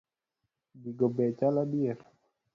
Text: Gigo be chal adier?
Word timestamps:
Gigo 0.81 1.07
be 1.15 1.23
chal 1.37 1.55
adier? 1.63 1.99